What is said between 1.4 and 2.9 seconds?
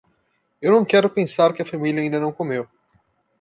que a família ainda não comeu.